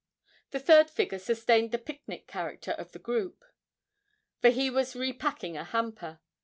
[0.49, 3.45] The third figure sustained the picnic character of the group,
[4.39, 6.19] for he was repacking a hamper.